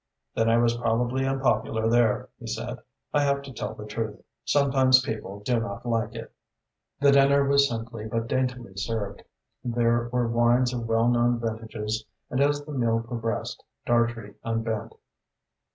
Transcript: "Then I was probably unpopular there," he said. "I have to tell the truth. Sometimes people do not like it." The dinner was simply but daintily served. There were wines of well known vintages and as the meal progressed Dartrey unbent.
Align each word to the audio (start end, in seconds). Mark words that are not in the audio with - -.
"Then 0.33 0.49
I 0.49 0.57
was 0.57 0.75
probably 0.77 1.27
unpopular 1.27 1.87
there," 1.87 2.29
he 2.39 2.47
said. 2.47 2.79
"I 3.13 3.21
have 3.21 3.43
to 3.43 3.53
tell 3.53 3.75
the 3.75 3.85
truth. 3.85 4.19
Sometimes 4.43 4.99
people 5.03 5.41
do 5.41 5.59
not 5.59 5.85
like 5.85 6.15
it." 6.15 6.33
The 6.99 7.11
dinner 7.11 7.47
was 7.47 7.69
simply 7.69 8.07
but 8.07 8.27
daintily 8.27 8.75
served. 8.77 9.21
There 9.63 10.09
were 10.11 10.27
wines 10.27 10.73
of 10.73 10.87
well 10.87 11.07
known 11.07 11.37
vintages 11.39 12.03
and 12.31 12.41
as 12.41 12.65
the 12.65 12.71
meal 12.71 13.01
progressed 13.01 13.63
Dartrey 13.85 14.33
unbent. 14.43 14.95